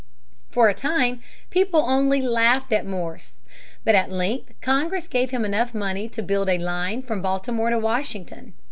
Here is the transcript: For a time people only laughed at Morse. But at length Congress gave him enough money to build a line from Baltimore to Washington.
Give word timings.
For 0.49 0.67
a 0.67 0.73
time 0.73 1.21
people 1.51 1.81
only 1.87 2.23
laughed 2.23 2.73
at 2.73 2.87
Morse. 2.87 3.35
But 3.83 3.93
at 3.93 4.11
length 4.11 4.51
Congress 4.59 5.07
gave 5.07 5.29
him 5.29 5.45
enough 5.45 5.75
money 5.75 6.09
to 6.09 6.23
build 6.23 6.49
a 6.49 6.57
line 6.57 7.03
from 7.03 7.21
Baltimore 7.21 7.69
to 7.69 7.77
Washington. 7.77 8.53